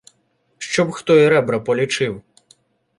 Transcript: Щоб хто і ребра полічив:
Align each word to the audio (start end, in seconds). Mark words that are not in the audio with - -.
Щоб 0.57 0.91
хто 0.91 1.19
і 1.19 1.27
ребра 1.29 1.59
полічив: 1.59 2.21